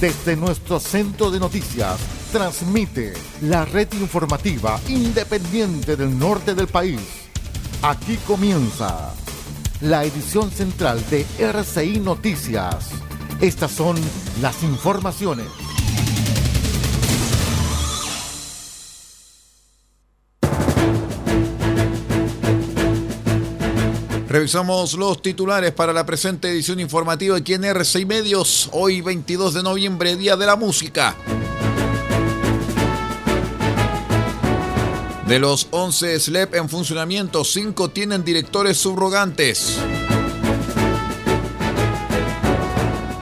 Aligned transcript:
Desde 0.00 0.34
nuestro 0.34 0.80
centro 0.80 1.30
de 1.30 1.38
noticias, 1.38 2.00
transmite 2.32 3.12
la 3.42 3.66
red 3.66 3.86
informativa 4.00 4.80
independiente 4.88 5.94
del 5.94 6.18
norte 6.18 6.54
del 6.54 6.68
país. 6.68 7.00
Aquí 7.82 8.16
comienza 8.26 9.12
la 9.82 10.02
edición 10.04 10.50
central 10.50 11.04
de 11.10 11.26
RCI 11.38 12.00
Noticias. 12.00 12.92
Estas 13.42 13.72
son 13.72 13.96
las 14.40 14.62
informaciones. 14.62 15.48
Revisamos 24.30 24.94
los 24.94 25.20
titulares 25.22 25.72
para 25.72 25.92
la 25.92 26.06
presente 26.06 26.48
edición 26.48 26.78
informativa 26.78 27.36
aquí 27.36 27.54
en 27.54 27.64
RCI 27.64 28.06
Medios, 28.06 28.68
hoy 28.70 29.00
22 29.00 29.54
de 29.54 29.64
noviembre, 29.64 30.14
Día 30.14 30.36
de 30.36 30.46
la 30.46 30.54
Música. 30.54 31.16
De 35.26 35.40
los 35.40 35.66
11 35.72 36.20
SLEP 36.20 36.54
en 36.54 36.68
funcionamiento, 36.68 37.42
5 37.42 37.90
tienen 37.90 38.22
directores 38.22 38.76
subrogantes. 38.76 39.78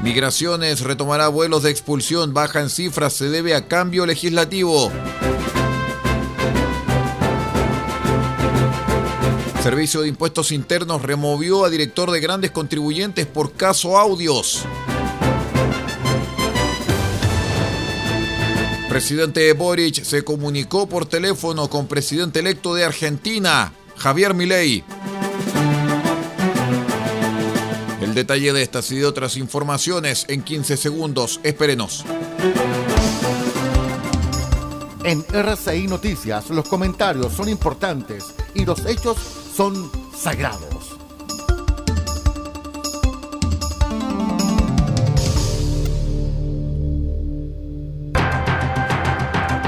Migraciones 0.03 0.81
retomará 0.81 1.29
vuelos 1.29 1.63
de 1.63 1.71
expulsión, 1.71 2.35
baja 2.35 2.61
en 2.61 2.69
cifras, 2.69 3.15
se 3.15 3.31
debe 3.31 3.55
a 3.55 3.67
cambio 3.67 4.05
legislativo. 4.05 4.93
Servicio 9.69 10.01
de 10.01 10.09
Impuestos 10.09 10.51
Internos 10.51 11.03
removió 11.03 11.67
a 11.67 11.69
director 11.69 12.11
de 12.11 12.21
grandes 12.21 12.53
contribuyentes 12.53 13.27
por 13.27 13.53
caso 13.53 13.99
audios. 13.99 14.65
Presidente 18.89 19.53
Boric 19.53 20.03
se 20.05 20.25
comunicó 20.25 20.89
por 20.89 21.05
teléfono 21.05 21.69
con 21.69 21.87
presidente 21.87 22.39
electo 22.39 22.75
de 22.75 22.87
Argentina, 22.87 23.75
Javier 23.99 24.33
Milei. 24.33 24.85
El 28.01 28.15
detalle 28.15 28.55
de 28.55 28.63
estas 28.63 28.91
y 28.91 28.97
de 28.97 29.05
otras 29.05 29.37
informaciones 29.37 30.25
en 30.29 30.41
15 30.45 30.79
segundos. 30.79 31.41
Espérenos. 31.43 32.07
En 35.05 35.23
RCI 35.31 35.89
Noticias 35.89 36.49
los 36.49 36.67
comentarios 36.67 37.35
son 37.35 37.51
importantes 37.51 38.25
y 38.55 38.65
los 38.65 38.87
hechos 38.87 39.19
son 39.59 39.91
sagrados. 40.17 40.69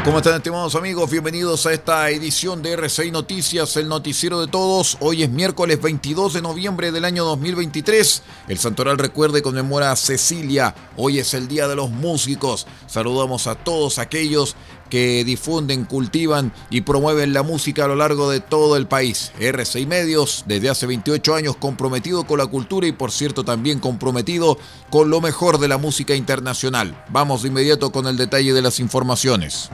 ¿Cómo 0.05 0.19
están 0.19 0.37
estimados 0.37 0.77
amigos? 0.77 1.11
Bienvenidos 1.11 1.67
a 1.67 1.73
esta 1.73 2.09
edición 2.11 2.62
de 2.62 2.73
RCI 2.73 3.11
Noticias, 3.11 3.77
el 3.77 3.89
noticiero 3.89 4.41
de 4.41 4.47
todos. 4.47 4.97
Hoy 5.01 5.25
es 5.25 5.31
miércoles 5.31 5.83
22 5.83 6.34
de 6.34 6.43
noviembre 6.43 6.91
del 6.93 7.05
año 7.05 7.25
2023. 7.25 8.22
El 8.49 8.59
Santoral 8.59 8.97
recuerde 8.97 9.43
conmemora 9.43 9.93
a 9.93 9.97
Cecilia. 9.97 10.75
Hoy 10.97 11.19
es 11.19 11.34
el 11.34 11.49
Día 11.49 11.69
de 11.69 11.77
los 11.77 11.91
Músicos. 11.91 12.67
Saludamos 12.87 13.47
a 13.47 13.57
todos 13.57 13.99
aquellos 13.99 14.57
que 14.91 15.25
difunden, 15.25 15.84
cultivan 15.84 16.53
y 16.69 16.83
promueven 16.83 17.33
la 17.33 17.43
música 17.43 17.84
a 17.84 17.89
lo 17.89 17.97
largo 17.97 18.28
de 18.28 18.41
todo 18.41 18.77
el 18.77 18.87
país. 18.87 19.33
RCI 19.41 19.87
Medios, 19.87 20.45
desde 20.47 20.69
hace 20.69 20.87
28 20.87 21.34
años 21.34 21.56
comprometido 21.56 22.25
con 22.25 22.39
la 22.39 22.47
cultura 22.47 22.87
y 22.87 22.93
por 22.93 23.12
cierto 23.12 23.45
también 23.45 23.78
comprometido 23.78 24.59
con 24.91 25.09
lo 25.09 25.21
mejor 25.21 25.59
de 25.59 25.69
la 25.69 25.78
música 25.78 26.15
internacional. 26.15 27.05
Vamos 27.09 27.43
de 27.43 27.49
inmediato 27.49 27.93
con 27.93 28.06
el 28.06 28.17
detalle 28.17 28.53
de 28.53 28.62
las 28.62 28.81
informaciones. 28.81 29.71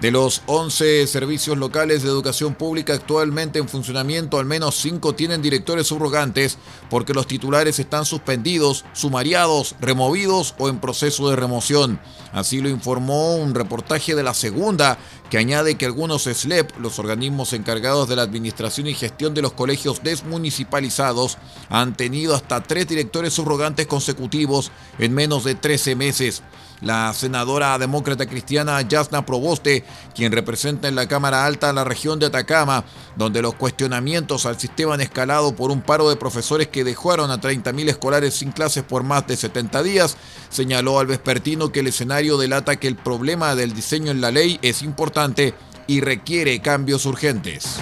De 0.00 0.12
los 0.12 0.42
11 0.46 1.08
servicios 1.08 1.58
locales 1.58 2.04
de 2.04 2.08
educación 2.08 2.54
pública 2.54 2.94
actualmente 2.94 3.58
en 3.58 3.68
funcionamiento, 3.68 4.38
al 4.38 4.46
menos 4.46 4.76
5 4.76 5.16
tienen 5.16 5.42
directores 5.42 5.88
subrogantes 5.88 6.56
porque 6.88 7.14
los 7.14 7.26
titulares 7.26 7.80
están 7.80 8.04
suspendidos, 8.04 8.84
sumariados, 8.92 9.74
removidos 9.80 10.54
o 10.56 10.68
en 10.68 10.78
proceso 10.78 11.28
de 11.28 11.34
remoción. 11.34 11.98
Así 12.32 12.60
lo 12.60 12.68
informó 12.68 13.34
un 13.34 13.56
reportaje 13.56 14.14
de 14.14 14.22
la 14.22 14.34
segunda 14.34 14.98
que 15.30 15.38
añade 15.38 15.76
que 15.76 15.86
algunos 15.86 16.22
SLEP, 16.22 16.78
los 16.78 17.00
organismos 17.00 17.52
encargados 17.52 18.08
de 18.08 18.14
la 18.14 18.22
administración 18.22 18.86
y 18.86 18.94
gestión 18.94 19.34
de 19.34 19.42
los 19.42 19.52
colegios 19.52 20.04
desmunicipalizados, 20.04 21.38
han 21.70 21.96
tenido 21.96 22.36
hasta 22.36 22.62
tres 22.62 22.86
directores 22.86 23.34
subrogantes 23.34 23.88
consecutivos 23.88 24.70
en 25.00 25.12
menos 25.12 25.42
de 25.42 25.56
13 25.56 25.96
meses 25.96 26.44
la 26.80 27.12
senadora 27.12 27.78
demócrata 27.78 28.26
cristiana 28.26 28.80
Yasna 28.82 29.26
Proboste, 29.26 29.84
quien 30.14 30.32
representa 30.32 30.88
en 30.88 30.94
la 30.94 31.08
Cámara 31.08 31.44
Alta 31.44 31.72
la 31.72 31.84
región 31.84 32.18
de 32.18 32.26
Atacama, 32.26 32.84
donde 33.16 33.42
los 33.42 33.54
cuestionamientos 33.54 34.46
al 34.46 34.58
sistema 34.58 34.94
han 34.94 35.00
escalado 35.00 35.54
por 35.54 35.70
un 35.70 35.82
paro 35.82 36.08
de 36.08 36.16
profesores 36.16 36.68
que 36.68 36.84
dejaron 36.84 37.30
a 37.30 37.40
30.000 37.40 37.88
escolares 37.88 38.34
sin 38.34 38.52
clases 38.52 38.84
por 38.84 39.02
más 39.02 39.26
de 39.26 39.36
70 39.36 39.82
días, 39.82 40.16
señaló 40.50 40.98
al 40.98 41.06
vespertino 41.06 41.72
que 41.72 41.80
el 41.80 41.88
escenario 41.88 42.38
delata 42.38 42.76
que 42.76 42.88
el 42.88 42.96
problema 42.96 43.54
del 43.54 43.74
diseño 43.74 44.10
en 44.10 44.20
la 44.20 44.30
ley 44.30 44.58
es 44.62 44.82
importante 44.82 45.54
y 45.86 46.00
requiere 46.00 46.60
cambios 46.60 47.06
urgentes. 47.06 47.80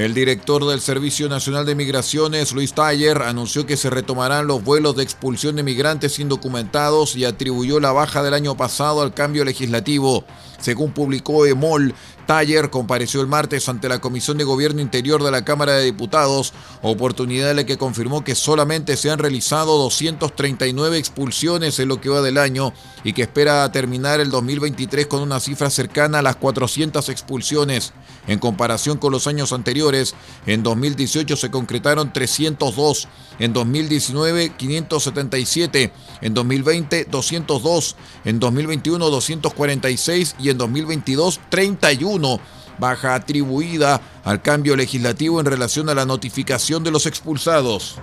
El 0.00 0.14
director 0.14 0.66
del 0.66 0.80
Servicio 0.80 1.28
Nacional 1.28 1.66
de 1.66 1.74
Migraciones, 1.74 2.52
Luis 2.52 2.72
Taller, 2.72 3.20
anunció 3.20 3.66
que 3.66 3.76
se 3.76 3.90
retomarán 3.90 4.46
los 4.46 4.64
vuelos 4.64 4.96
de 4.96 5.02
expulsión 5.02 5.56
de 5.56 5.62
migrantes 5.62 6.18
indocumentados 6.18 7.16
y 7.16 7.26
atribuyó 7.26 7.80
la 7.80 7.92
baja 7.92 8.22
del 8.22 8.32
año 8.32 8.56
pasado 8.56 9.02
al 9.02 9.12
cambio 9.12 9.44
legislativo. 9.44 10.24
Según 10.60 10.92
publicó 10.92 11.46
EMOL, 11.46 11.94
Taller 12.26 12.70
compareció 12.70 13.20
el 13.22 13.26
martes 13.26 13.68
ante 13.68 13.88
la 13.88 14.00
Comisión 14.00 14.38
de 14.38 14.44
Gobierno 14.44 14.80
Interior 14.80 15.24
de 15.24 15.32
la 15.32 15.44
Cámara 15.44 15.72
de 15.72 15.84
Diputados, 15.84 16.52
oportunidad 16.80 17.50
en 17.50 17.56
la 17.56 17.66
que 17.66 17.76
confirmó 17.76 18.22
que 18.22 18.36
solamente 18.36 18.96
se 18.96 19.10
han 19.10 19.18
realizado 19.18 19.78
239 19.78 20.96
expulsiones 20.96 21.78
en 21.80 21.88
lo 21.88 22.00
que 22.00 22.08
va 22.08 22.22
del 22.22 22.38
año 22.38 22.72
y 23.02 23.14
que 23.14 23.22
espera 23.22 23.72
terminar 23.72 24.20
el 24.20 24.30
2023 24.30 25.08
con 25.08 25.22
una 25.22 25.40
cifra 25.40 25.70
cercana 25.70 26.20
a 26.20 26.22
las 26.22 26.36
400 26.36 27.08
expulsiones. 27.08 27.92
En 28.26 28.38
comparación 28.38 28.98
con 28.98 29.10
los 29.10 29.26
años 29.26 29.52
anteriores, 29.52 30.14
en 30.46 30.62
2018 30.62 31.36
se 31.36 31.50
concretaron 31.50 32.12
302, 32.12 33.08
en 33.40 33.52
2019 33.52 34.52
577, 34.56 35.92
en 36.20 36.34
2020 36.34 37.06
202, 37.06 37.96
en 38.24 38.38
2021 38.38 39.10
246 39.10 40.36
y 40.38 40.49
en 40.50 40.58
2022 40.58 41.40
31 41.48 42.40
baja 42.78 43.14
atribuida 43.14 44.00
al 44.24 44.42
cambio 44.42 44.74
legislativo 44.74 45.38
en 45.38 45.46
relación 45.46 45.88
a 45.88 45.94
la 45.94 46.06
notificación 46.06 46.82
de 46.82 46.90
los 46.90 47.06
expulsados. 47.06 47.96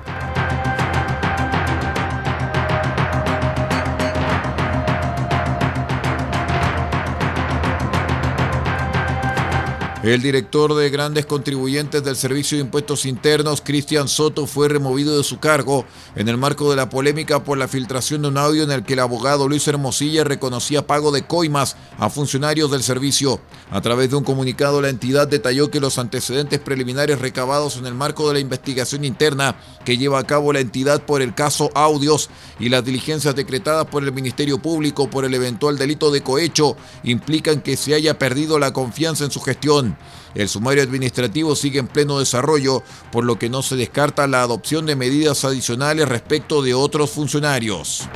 El 10.07 10.21
director 10.21 10.73
de 10.73 10.89
grandes 10.89 11.25
contribuyentes 11.25 12.01
del 12.01 12.15
Servicio 12.15 12.57
de 12.57 12.63
Impuestos 12.63 13.05
Internos, 13.05 13.59
Cristian 13.59 14.07
Soto, 14.07 14.47
fue 14.47 14.69
removido 14.69 15.17
de 15.17 15.23
su 15.25 15.37
cargo 15.39 15.83
en 16.15 16.29
el 16.29 16.37
marco 16.37 16.69
de 16.69 16.77
la 16.77 16.87
polémica 16.87 17.43
por 17.43 17.57
la 17.57 17.67
filtración 17.67 18.21
de 18.21 18.29
un 18.29 18.37
audio 18.37 18.63
en 18.63 18.71
el 18.71 18.85
que 18.85 18.93
el 18.93 19.01
abogado 19.01 19.49
Luis 19.49 19.67
Hermosilla 19.67 20.23
reconocía 20.23 20.87
pago 20.87 21.11
de 21.11 21.27
coimas 21.27 21.75
a 21.97 22.09
funcionarios 22.09 22.71
del 22.71 22.83
servicio. 22.83 23.41
A 23.69 23.81
través 23.81 24.09
de 24.09 24.15
un 24.15 24.23
comunicado, 24.23 24.81
la 24.81 24.87
entidad 24.87 25.27
detalló 25.27 25.69
que 25.69 25.81
los 25.81 25.97
antecedentes 25.97 26.61
preliminares 26.61 27.19
recabados 27.19 27.75
en 27.75 27.85
el 27.85 27.93
marco 27.93 28.29
de 28.29 28.35
la 28.35 28.39
investigación 28.39 29.03
interna 29.03 29.57
que 29.83 29.97
lleva 29.97 30.19
a 30.19 30.25
cabo 30.25 30.53
la 30.53 30.61
entidad 30.61 31.05
por 31.05 31.21
el 31.21 31.35
caso 31.35 31.69
Audios 31.75 32.29
y 32.61 32.69
las 32.69 32.85
diligencias 32.85 33.35
decretadas 33.35 33.87
por 33.87 34.05
el 34.05 34.13
Ministerio 34.13 34.57
Público 34.57 35.09
por 35.09 35.25
el 35.25 35.33
eventual 35.33 35.77
delito 35.77 36.11
de 36.11 36.23
cohecho 36.23 36.77
implican 37.03 37.59
que 37.59 37.75
se 37.75 37.93
haya 37.93 38.17
perdido 38.17 38.57
la 38.57 38.71
confianza 38.71 39.25
en 39.25 39.31
su 39.31 39.41
gestión. 39.41 39.96
El 40.35 40.49
sumario 40.49 40.83
administrativo 40.83 41.55
sigue 41.55 41.79
en 41.79 41.87
pleno 41.87 42.19
desarrollo, 42.19 42.83
por 43.11 43.23
lo 43.23 43.39
que 43.39 43.49
no 43.49 43.61
se 43.61 43.75
descarta 43.75 44.27
la 44.27 44.41
adopción 44.41 44.85
de 44.85 44.95
medidas 44.95 45.43
adicionales 45.45 46.07
respecto 46.07 46.61
de 46.61 46.73
otros 46.73 47.09
funcionarios. 47.09 48.07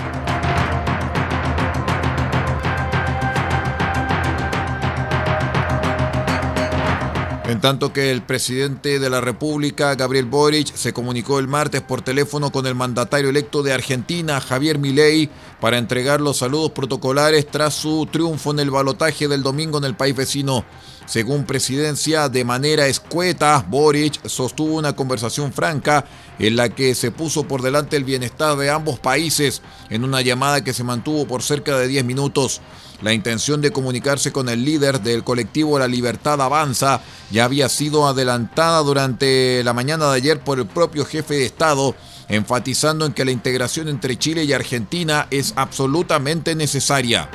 En 7.51 7.59
tanto 7.59 7.91
que 7.91 8.11
el 8.11 8.21
presidente 8.21 8.97
de 8.97 9.09
la 9.09 9.19
República, 9.19 9.93
Gabriel 9.95 10.23
Boric, 10.23 10.73
se 10.73 10.93
comunicó 10.93 11.37
el 11.37 11.49
martes 11.49 11.81
por 11.81 12.01
teléfono 12.01 12.49
con 12.49 12.65
el 12.65 12.75
mandatario 12.75 13.29
electo 13.29 13.61
de 13.61 13.73
Argentina, 13.73 14.39
Javier 14.39 14.79
Milei, 14.79 15.29
para 15.59 15.77
entregar 15.77 16.21
los 16.21 16.37
saludos 16.37 16.71
protocolares 16.71 17.45
tras 17.45 17.73
su 17.73 18.07
triunfo 18.09 18.51
en 18.51 18.61
el 18.61 18.71
balotaje 18.71 19.27
del 19.27 19.43
domingo 19.43 19.79
en 19.79 19.83
el 19.83 19.95
país 19.95 20.15
vecino. 20.15 20.63
Según 21.05 21.43
presidencia, 21.43 22.29
de 22.29 22.45
manera 22.45 22.87
escueta, 22.87 23.65
Boric 23.67 24.25
sostuvo 24.29 24.75
una 24.75 24.95
conversación 24.95 25.51
franca 25.51 26.05
en 26.39 26.55
la 26.55 26.69
que 26.69 26.95
se 26.95 27.11
puso 27.11 27.43
por 27.43 27.61
delante 27.61 27.97
el 27.97 28.05
bienestar 28.05 28.55
de 28.55 28.69
ambos 28.69 28.97
países 28.97 29.61
en 29.89 30.05
una 30.05 30.21
llamada 30.21 30.63
que 30.63 30.73
se 30.73 30.85
mantuvo 30.85 31.27
por 31.27 31.43
cerca 31.43 31.77
de 31.77 31.89
10 31.89 32.05
minutos. 32.05 32.61
La 33.01 33.13
intención 33.13 33.61
de 33.61 33.71
comunicarse 33.71 34.31
con 34.31 34.47
el 34.47 34.63
líder 34.63 35.01
del 35.01 35.23
colectivo 35.23 35.79
La 35.79 35.87
Libertad 35.87 36.39
Avanza 36.41 37.01
ya 37.31 37.45
había 37.45 37.67
sido 37.67 38.07
adelantada 38.07 38.79
durante 38.79 39.63
la 39.63 39.73
mañana 39.73 40.09
de 40.11 40.17
ayer 40.17 40.39
por 40.39 40.59
el 40.59 40.67
propio 40.67 41.03
jefe 41.05 41.35
de 41.35 41.45
Estado, 41.45 41.95
enfatizando 42.29 43.05
en 43.05 43.13
que 43.13 43.25
la 43.25 43.31
integración 43.31 43.87
entre 43.87 44.17
Chile 44.17 44.43
y 44.43 44.53
Argentina 44.53 45.27
es 45.31 45.53
absolutamente 45.55 46.55
necesaria. 46.55 47.27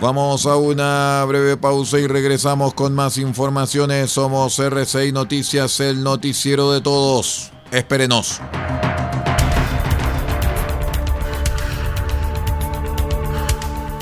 Vamos 0.00 0.44
a 0.44 0.56
una 0.56 1.24
breve 1.26 1.56
pausa 1.56 1.98
y 1.98 2.06
regresamos 2.06 2.74
con 2.74 2.94
más 2.94 3.16
informaciones. 3.16 4.10
Somos 4.10 4.58
RCI 4.58 5.12
Noticias, 5.12 5.80
el 5.80 6.02
noticiero 6.02 6.72
de 6.72 6.82
todos. 6.82 7.50
Espérenos. 7.70 8.40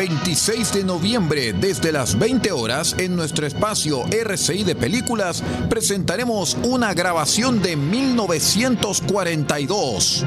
26 0.00 0.72
de 0.72 0.82
noviembre, 0.82 1.52
desde 1.52 1.92
las 1.92 2.18
20 2.18 2.50
horas, 2.52 2.96
en 2.96 3.14
nuestro 3.14 3.46
espacio 3.46 4.06
RCI 4.06 4.64
de 4.64 4.74
Películas, 4.74 5.42
presentaremos 5.68 6.56
una 6.62 6.94
grabación 6.94 7.60
de 7.60 7.76
1942. 7.76 10.24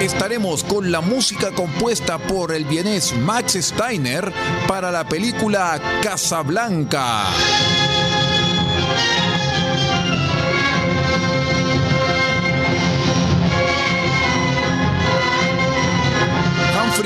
Estaremos 0.00 0.64
con 0.64 0.90
la 0.90 1.02
música 1.02 1.50
compuesta 1.50 2.16
por 2.16 2.52
el 2.52 2.64
vienés 2.64 3.14
Max 3.18 3.58
Steiner 3.60 4.32
para 4.66 4.90
la 4.90 5.06
película 5.06 5.78
Casablanca. 6.02 7.26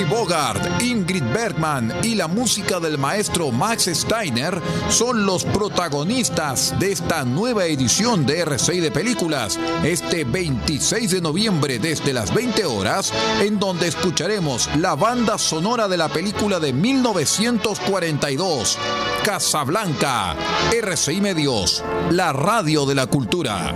Bogart, 0.02 0.82
Ingrid 0.82 1.22
Bergman 1.32 1.94
y 2.02 2.16
la 2.16 2.26
música 2.26 2.80
del 2.80 2.98
maestro 2.98 3.52
Max 3.52 3.88
Steiner 3.92 4.60
son 4.88 5.24
los 5.24 5.44
protagonistas 5.44 6.76
de 6.80 6.90
esta 6.90 7.24
nueva 7.24 7.66
edición 7.66 8.26
de 8.26 8.40
RCI 8.40 8.80
de 8.80 8.90
Películas, 8.90 9.56
este 9.84 10.24
26 10.24 11.12
de 11.12 11.20
noviembre 11.20 11.78
desde 11.78 12.12
las 12.12 12.34
20 12.34 12.64
horas, 12.64 13.12
en 13.40 13.60
donde 13.60 13.86
escucharemos 13.86 14.68
la 14.78 14.96
banda 14.96 15.38
sonora 15.38 15.86
de 15.86 15.96
la 15.96 16.08
película 16.08 16.58
de 16.58 16.72
1942, 16.72 18.76
Casablanca, 19.22 20.34
RCI 20.72 21.20
Medios, 21.20 21.84
la 22.10 22.32
radio 22.32 22.84
de 22.84 22.96
la 22.96 23.06
cultura. 23.06 23.72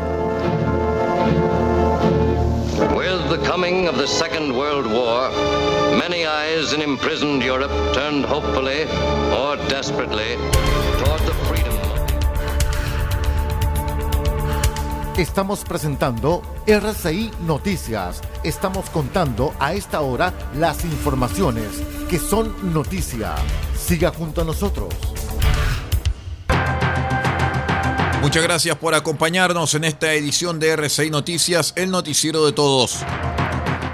Many 5.99 6.25
eyes 6.25 6.73
in 6.73 6.81
imprisoned 6.81 7.43
Europe 7.43 7.73
turned 7.93 8.25
hopefully 8.25 8.85
or 9.35 9.57
desperately 9.69 10.37
toward 10.99 11.21
the 11.26 11.35
freedom. 11.47 11.75
Estamos 15.17 15.64
presentando 15.64 16.43
RCI 16.67 17.33
Noticias. 17.40 18.21
Estamos 18.45 18.88
contando 18.90 19.52
a 19.59 19.75
esta 19.75 20.00
hora 20.00 20.33
las 20.55 20.85
informaciones 20.85 21.83
que 22.09 22.21
son 22.21 22.73
noticia. 22.73 23.35
Siga 23.76 24.12
junto 24.12 24.43
a 24.43 24.45
nosotros. 24.45 24.95
Muchas 28.23 28.43
gracias 28.45 28.76
por 28.76 28.95
acompañarnos 28.95 29.75
en 29.75 29.85
esta 29.85 30.12
edición 30.12 30.61
de 30.61 30.71
RCI 30.71 31.11
Noticias, 31.11 31.73
el 31.76 31.90
noticiero 31.90 32.47
de 32.47 32.52
todos. 32.52 33.05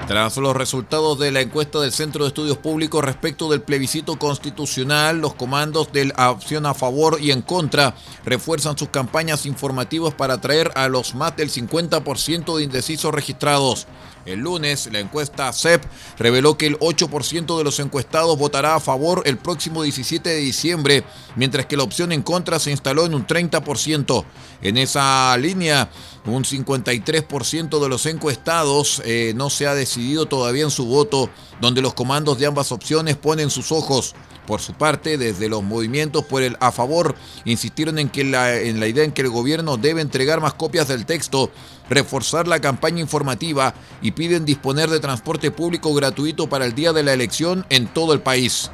Tras 0.06 0.36
los 0.36 0.54
resultados 0.54 1.18
de 1.18 1.32
la 1.32 1.40
encuesta 1.40 1.80
del 1.80 1.90
Centro 1.90 2.24
de 2.24 2.28
Estudios 2.28 2.58
Públicos 2.58 3.02
respecto 3.02 3.48
del 3.48 3.62
plebiscito 3.62 4.18
constitucional, 4.18 5.18
los 5.18 5.32
comandos 5.32 5.92
de 5.92 6.06
la 6.06 6.30
opción 6.30 6.66
a 6.66 6.74
favor 6.74 7.16
y 7.22 7.30
en 7.30 7.40
contra 7.40 7.94
refuerzan 8.26 8.76
sus 8.76 8.90
campañas 8.90 9.46
informativas 9.46 10.12
para 10.12 10.34
atraer 10.34 10.72
a 10.74 10.88
los 10.88 11.14
más 11.14 11.34
del 11.36 11.50
50% 11.50 12.56
de 12.56 12.64
indecisos 12.64 13.14
registrados. 13.14 13.86
El 14.26 14.40
lunes, 14.40 14.88
la 14.92 15.00
encuesta 15.00 15.52
CEP 15.52 15.84
reveló 16.18 16.56
que 16.56 16.66
el 16.66 16.78
8% 16.78 17.58
de 17.58 17.64
los 17.64 17.78
encuestados 17.80 18.38
votará 18.38 18.74
a 18.74 18.80
favor 18.80 19.22
el 19.26 19.36
próximo 19.36 19.82
17 19.82 20.28
de 20.28 20.36
diciembre, 20.36 21.04
mientras 21.36 21.66
que 21.66 21.76
la 21.76 21.82
opción 21.82 22.12
en 22.12 22.22
contra 22.22 22.58
se 22.58 22.70
instaló 22.70 23.06
en 23.06 23.14
un 23.14 23.26
30%. 23.26 24.24
En 24.62 24.78
esa 24.78 25.36
línea, 25.36 25.90
un 26.24 26.44
53% 26.44 27.82
de 27.82 27.88
los 27.88 28.06
encuestados 28.06 29.02
eh, 29.04 29.32
no 29.36 29.50
se 29.50 29.66
ha 29.66 29.74
decidido 29.74 30.26
todavía 30.26 30.64
en 30.64 30.70
su 30.70 30.86
voto, 30.86 31.28
donde 31.60 31.82
los 31.82 31.94
comandos 31.94 32.38
de 32.38 32.46
ambas 32.46 32.72
opciones 32.72 33.16
ponen 33.16 33.50
sus 33.50 33.72
ojos. 33.72 34.14
Por 34.46 34.60
su 34.60 34.74
parte, 34.74 35.18
desde 35.18 35.48
los 35.48 35.62
movimientos 35.62 36.24
por 36.24 36.42
el 36.42 36.56
a 36.60 36.72
favor, 36.72 37.14
insistieron 37.44 37.98
en, 37.98 38.08
que 38.08 38.24
la, 38.24 38.58
en 38.58 38.80
la 38.80 38.86
idea 38.86 39.04
en 39.04 39.12
que 39.12 39.22
el 39.22 39.30
gobierno 39.30 39.76
debe 39.76 40.00
entregar 40.00 40.40
más 40.40 40.54
copias 40.54 40.88
del 40.88 41.06
texto, 41.06 41.50
reforzar 41.88 42.46
la 42.46 42.60
campaña 42.60 43.00
informativa 43.00 43.74
y 44.02 44.12
piden 44.12 44.44
disponer 44.44 44.90
de 44.90 45.00
transporte 45.00 45.50
público 45.50 45.94
gratuito 45.94 46.48
para 46.48 46.66
el 46.66 46.74
día 46.74 46.92
de 46.92 47.02
la 47.02 47.12
elección 47.12 47.66
en 47.70 47.86
todo 47.86 48.12
el 48.12 48.20
país. 48.20 48.70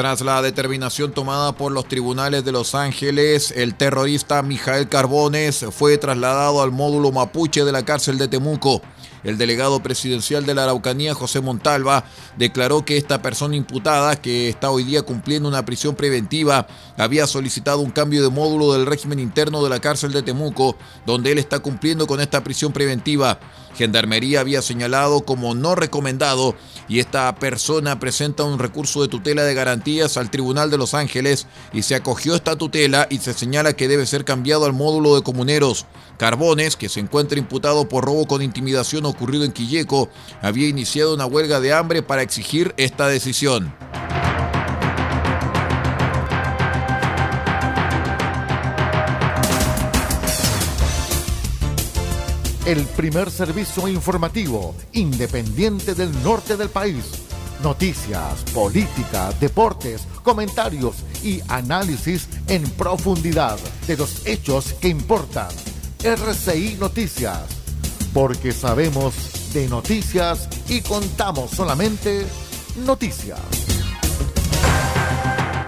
Tras 0.00 0.22
la 0.22 0.40
determinación 0.40 1.12
tomada 1.12 1.52
por 1.52 1.72
los 1.72 1.86
tribunales 1.86 2.42
de 2.42 2.52
Los 2.52 2.74
Ángeles, 2.74 3.52
el 3.54 3.74
terrorista 3.74 4.40
Mijael 4.40 4.88
Carbones 4.88 5.66
fue 5.72 5.98
trasladado 5.98 6.62
al 6.62 6.70
módulo 6.72 7.12
mapuche 7.12 7.66
de 7.66 7.72
la 7.72 7.84
cárcel 7.84 8.16
de 8.16 8.26
Temuco. 8.26 8.80
El 9.24 9.36
delegado 9.36 9.82
presidencial 9.82 10.46
de 10.46 10.54
la 10.54 10.62
Araucanía, 10.62 11.12
José 11.12 11.42
Montalva, 11.42 12.04
declaró 12.38 12.82
que 12.86 12.96
esta 12.96 13.20
persona 13.20 13.56
imputada, 13.56 14.16
que 14.16 14.48
está 14.48 14.70
hoy 14.70 14.84
día 14.84 15.02
cumpliendo 15.02 15.50
una 15.50 15.66
prisión 15.66 15.94
preventiva, 15.94 16.66
había 16.96 17.26
solicitado 17.26 17.80
un 17.80 17.90
cambio 17.90 18.22
de 18.22 18.30
módulo 18.30 18.72
del 18.72 18.86
régimen 18.86 19.18
interno 19.18 19.62
de 19.62 19.68
la 19.68 19.80
cárcel 19.80 20.12
de 20.12 20.22
Temuco, 20.22 20.78
donde 21.04 21.32
él 21.32 21.38
está 21.38 21.58
cumpliendo 21.58 22.06
con 22.06 22.22
esta 22.22 22.42
prisión 22.42 22.72
preventiva. 22.72 23.38
Gendarmería 23.76 24.40
había 24.40 24.62
señalado 24.62 25.20
como 25.20 25.54
no 25.54 25.74
recomendado 25.74 26.56
y 26.88 26.98
esta 26.98 27.32
persona 27.36 28.00
presenta 28.00 28.42
un 28.42 28.58
recurso 28.58 29.02
de 29.02 29.08
tutela 29.08 29.44
de 29.44 29.54
al 29.98 30.30
Tribunal 30.30 30.70
de 30.70 30.78
Los 30.78 30.94
Ángeles 30.94 31.46
y 31.72 31.82
se 31.82 31.96
acogió 31.96 32.34
esta 32.36 32.56
tutela 32.56 33.08
y 33.10 33.18
se 33.18 33.32
señala 33.32 33.72
que 33.72 33.88
debe 33.88 34.06
ser 34.06 34.24
cambiado 34.24 34.64
al 34.64 34.72
módulo 34.72 35.16
de 35.16 35.22
comuneros. 35.22 35.86
Carbones, 36.16 36.76
que 36.76 36.88
se 36.88 37.00
encuentra 37.00 37.38
imputado 37.38 37.88
por 37.88 38.04
robo 38.04 38.26
con 38.26 38.40
intimidación 38.40 39.04
ocurrido 39.04 39.44
en 39.44 39.52
Quilleco, 39.52 40.08
había 40.42 40.68
iniciado 40.68 41.14
una 41.14 41.26
huelga 41.26 41.60
de 41.60 41.72
hambre 41.72 42.02
para 42.02 42.22
exigir 42.22 42.72
esta 42.76 43.08
decisión. 43.08 43.74
el 52.66 52.84
primer 52.84 53.32
servicio 53.32 53.88
informativo 53.88 54.76
independiente 54.92 55.94
del 55.94 56.12
norte 56.22 56.56
del 56.56 56.68
país. 56.68 57.29
Noticias, 57.62 58.42
política, 58.54 59.32
deportes, 59.38 60.06
comentarios 60.22 60.96
y 61.22 61.40
análisis 61.48 62.26
en 62.48 62.62
profundidad 62.70 63.58
de 63.86 63.98
los 63.98 64.26
hechos 64.26 64.72
que 64.80 64.88
importan. 64.88 65.48
RCI 66.02 66.78
Noticias, 66.80 67.42
porque 68.14 68.52
sabemos 68.52 69.14
de 69.52 69.68
noticias 69.68 70.48
y 70.68 70.80
contamos 70.80 71.50
solamente 71.50 72.24
noticias. 72.86 73.40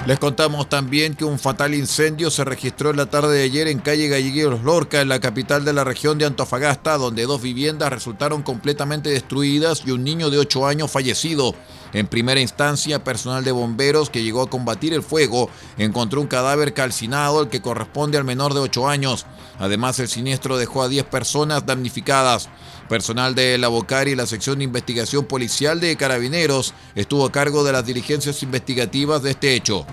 Les 0.06 0.18
contamos 0.18 0.68
también 0.68 1.14
que 1.14 1.24
un 1.24 1.38
fatal 1.38 1.74
incendio 1.74 2.28
se 2.30 2.44
registró 2.44 2.90
en 2.90 2.96
la 2.96 3.06
tarde 3.06 3.36
de 3.36 3.44
ayer 3.44 3.68
en 3.68 3.78
calle 3.78 4.08
Gallegueros 4.08 4.64
Lorca, 4.64 5.00
en 5.00 5.08
la 5.08 5.20
capital 5.20 5.64
de 5.64 5.72
la 5.72 5.84
región 5.84 6.18
de 6.18 6.24
Antofagasta, 6.24 6.98
donde 6.98 7.24
dos 7.24 7.40
viviendas 7.40 7.92
resultaron 7.92 8.42
completamente 8.42 9.10
destruidas 9.10 9.84
y 9.86 9.92
un 9.92 10.02
niño 10.02 10.28
de 10.28 10.38
8 10.38 10.66
años 10.66 10.90
fallecido. 10.90 11.54
En 11.92 12.06
primera 12.06 12.40
instancia, 12.40 13.04
personal 13.04 13.44
de 13.44 13.52
bomberos 13.52 14.08
que 14.08 14.22
llegó 14.22 14.42
a 14.42 14.48
combatir 14.48 14.94
el 14.94 15.02
fuego 15.02 15.50
encontró 15.76 16.20
un 16.20 16.26
cadáver 16.26 16.72
calcinado, 16.72 17.42
el 17.42 17.48
que 17.48 17.60
corresponde 17.60 18.16
al 18.16 18.24
menor 18.24 18.54
de 18.54 18.60
8 18.60 18.88
años. 18.88 19.26
Además, 19.58 19.98
el 19.98 20.08
siniestro 20.08 20.56
dejó 20.56 20.82
a 20.82 20.88
10 20.88 21.04
personas 21.04 21.66
damnificadas. 21.66 22.48
Personal 22.88 23.34
de 23.34 23.58
la 23.58 23.68
Bocari 23.68 24.12
y 24.12 24.16
la 24.16 24.26
sección 24.26 24.58
de 24.58 24.64
investigación 24.64 25.26
policial 25.26 25.80
de 25.80 25.96
Carabineros 25.96 26.72
estuvo 26.94 27.26
a 27.26 27.32
cargo 27.32 27.62
de 27.62 27.72
las 27.72 27.84
diligencias 27.84 28.42
investigativas 28.42 29.22
de 29.22 29.30
este 29.32 29.54
hecho. 29.54 29.86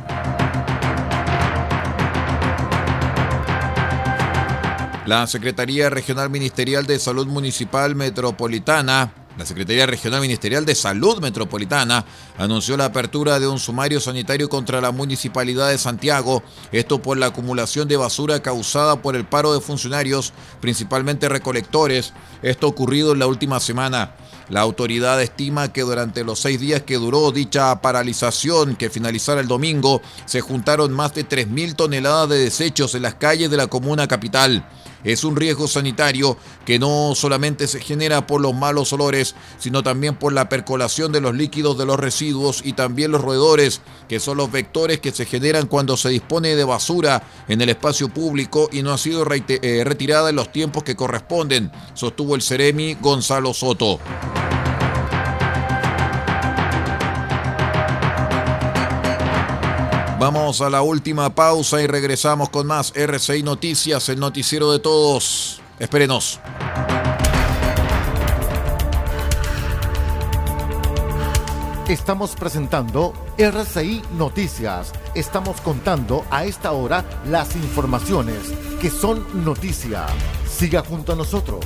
La 5.05 5.25
Secretaría 5.27 5.89
Regional 5.89 6.29
Ministerial 6.29 6.85
de 6.85 6.99
Salud 6.99 7.25
Municipal 7.25 7.95
Metropolitana 7.95 9.11
la 9.39 9.45
Secretaría 9.45 9.85
Regional 9.85 10.19
Ministerial 10.19 10.65
de 10.65 10.75
Salud 10.75 11.21
Metropolitana 11.21 12.03
anunció 12.37 12.75
la 12.75 12.85
apertura 12.85 13.39
de 13.39 13.47
un 13.47 13.57
sumario 13.57 14.01
sanitario 14.01 14.49
contra 14.49 14.81
la 14.81 14.91
Municipalidad 14.91 15.69
de 15.69 15.77
Santiago, 15.77 16.43
esto 16.73 17.01
por 17.01 17.17
la 17.17 17.27
acumulación 17.27 17.87
de 17.87 17.95
basura 17.95 18.41
causada 18.41 19.01
por 19.01 19.15
el 19.15 19.25
paro 19.25 19.53
de 19.53 19.61
funcionarios, 19.61 20.33
principalmente 20.59 21.29
recolectores, 21.29 22.11
esto 22.41 22.67
ocurrido 22.67 23.13
en 23.13 23.19
la 23.19 23.27
última 23.27 23.61
semana. 23.61 24.13
La 24.49 24.59
autoridad 24.59 25.21
estima 25.21 25.71
que 25.71 25.83
durante 25.83 26.25
los 26.25 26.39
seis 26.39 26.59
días 26.59 26.81
que 26.81 26.95
duró 26.95 27.31
dicha 27.31 27.79
paralización, 27.81 28.75
que 28.75 28.89
finalizara 28.89 29.39
el 29.39 29.47
domingo, 29.47 30.01
se 30.25 30.41
juntaron 30.41 30.91
más 30.91 31.13
de 31.13 31.25
3.000 31.25 31.77
toneladas 31.77 32.27
de 32.27 32.39
desechos 32.39 32.93
en 32.93 33.03
las 33.03 33.15
calles 33.15 33.49
de 33.49 33.57
la 33.57 33.67
comuna 33.67 34.05
capital 34.05 34.65
es 35.03 35.23
un 35.23 35.35
riesgo 35.35 35.67
sanitario 35.67 36.37
que 36.65 36.79
no 36.79 37.13
solamente 37.15 37.67
se 37.67 37.79
genera 37.79 38.27
por 38.27 38.41
los 38.41 38.53
malos 38.53 38.93
olores, 38.93 39.35
sino 39.57 39.83
también 39.83 40.15
por 40.15 40.33
la 40.33 40.49
percolación 40.49 41.11
de 41.11 41.21
los 41.21 41.35
líquidos 41.35 41.77
de 41.77 41.85
los 41.85 41.99
residuos 41.99 42.61
y 42.63 42.73
también 42.73 43.11
los 43.11 43.21
roedores, 43.21 43.81
que 44.07 44.19
son 44.19 44.37
los 44.37 44.51
vectores 44.51 44.99
que 44.99 45.11
se 45.11 45.25
generan 45.25 45.67
cuando 45.67 45.97
se 45.97 46.09
dispone 46.09 46.55
de 46.55 46.63
basura 46.63 47.23
en 47.47 47.61
el 47.61 47.69
espacio 47.69 48.09
público 48.09 48.69
y 48.71 48.81
no 48.81 48.91
ha 48.91 48.97
sido 48.97 49.25
eh, 49.29 49.83
retirada 49.83 50.29
en 50.29 50.35
los 50.35 50.51
tiempos 50.51 50.83
que 50.83 50.95
corresponden, 50.95 51.71
sostuvo 51.93 52.35
el 52.35 52.41
Ceremi 52.41 52.95
Gonzalo 52.95 53.53
Soto. 53.53 53.99
Vamos 60.19 60.59
a 60.59 60.69
la 60.69 60.81
última 60.81 61.33
pausa 61.33 61.81
y 61.81 61.87
regresamos 61.87 62.49
con 62.49 62.67
más 62.67 62.91
RCI 62.93 63.41
Noticias, 63.41 64.09
el 64.09 64.19
noticiero 64.19 64.69
de 64.69 64.79
todos. 64.79 65.61
Espérenos. 65.79 66.41
Estamos 71.87 72.35
presentando 72.35 73.13
RCI 73.37 74.01
Noticias. 74.17 74.91
Estamos 75.15 75.61
contando 75.61 76.25
a 76.29 76.43
esta 76.43 76.73
hora 76.73 77.05
las 77.25 77.55
informaciones 77.55 78.51
que 78.81 78.89
son 78.89 79.25
noticia. 79.45 80.05
Siga 80.45 80.83
junto 80.83 81.13
a 81.13 81.15
nosotros. 81.15 81.65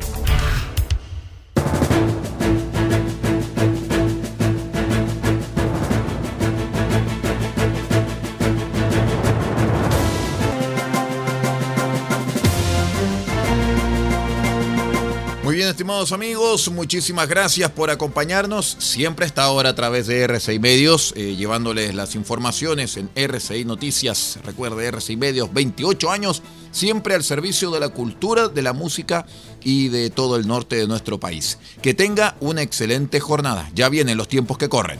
Amigos, 16.09 16.71
muchísimas 16.71 17.29
gracias 17.29 17.69
por 17.69 17.91
acompañarnos 17.91 18.75
siempre 18.79 19.25
a 19.25 19.27
esta 19.27 19.51
hora 19.51 19.69
a 19.69 19.75
través 19.75 20.07
de 20.07 20.23
RCI 20.23 20.57
Medios, 20.57 21.13
eh, 21.15 21.35
llevándoles 21.35 21.93
las 21.93 22.15
informaciones 22.15 22.97
en 22.97 23.11
RCI 23.13 23.65
Noticias. 23.65 24.39
Recuerde, 24.43 24.87
RCI 24.87 25.15
Medios, 25.17 25.53
28 25.53 26.09
años, 26.09 26.41
siempre 26.71 27.13
al 27.13 27.23
servicio 27.23 27.69
de 27.69 27.79
la 27.79 27.89
cultura, 27.89 28.47
de 28.47 28.63
la 28.63 28.73
música 28.73 29.27
y 29.63 29.89
de 29.89 30.09
todo 30.09 30.37
el 30.37 30.47
norte 30.47 30.75
de 30.75 30.87
nuestro 30.87 31.19
país. 31.19 31.59
Que 31.83 31.93
tenga 31.93 32.35
una 32.39 32.63
excelente 32.63 33.19
jornada. 33.19 33.69
Ya 33.75 33.87
vienen 33.87 34.17
los 34.17 34.27
tiempos 34.27 34.57
que 34.57 34.69
corren. 34.69 34.99